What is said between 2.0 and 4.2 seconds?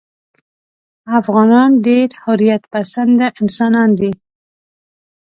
حریت پسنده انسانان دي.